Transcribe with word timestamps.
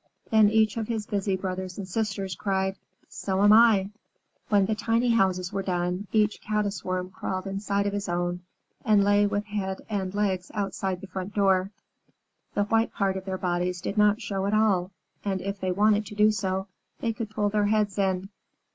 Then 0.31 0.49
each 0.49 0.77
of 0.77 0.87
his 0.87 1.05
busy 1.05 1.35
brothers 1.35 1.77
and 1.77 1.87
sisters 1.87 2.33
cried, 2.33 2.75
"So 3.07 3.43
am 3.43 3.53
I." 3.53 3.91
When 4.49 4.65
the 4.65 4.73
tiny 4.73 5.09
houses 5.11 5.53
were 5.53 5.61
done, 5.61 6.07
each 6.11 6.41
Caddis 6.41 6.83
Worm 6.83 7.11
crawled 7.11 7.45
inside 7.45 7.85
of 7.85 7.93
his 7.93 8.09
own, 8.09 8.39
and 8.83 9.03
lay 9.03 9.27
with 9.27 9.45
head 9.45 9.81
and 9.91 10.11
legs 10.15 10.49
outside 10.55 11.01
the 11.01 11.07
front 11.07 11.35
door. 11.35 11.69
The 12.55 12.63
white 12.63 12.91
part 12.91 13.15
of 13.15 13.25
their 13.25 13.37
bodies 13.37 13.79
did 13.79 13.95
not 13.95 14.21
show 14.23 14.47
at 14.47 14.55
all, 14.55 14.89
and, 15.23 15.39
if 15.39 15.59
they 15.59 15.71
wanted 15.71 16.07
to 16.07 16.15
do 16.15 16.31
so, 16.31 16.65
they 16.99 17.13
could 17.13 17.29
pull 17.29 17.49
their 17.49 17.67
heads 17.67 17.99
in. 17.99 18.29